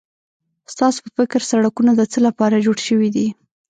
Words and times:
ستاسو 0.73 0.99
په 1.05 1.09
فکر 1.17 1.39
سړکونه 1.51 1.91
د 1.95 2.01
څه 2.11 2.19
لپاره 2.27 2.63
جوړ 2.65 2.77
شوي 2.87 3.09
دي؟ 3.15 3.27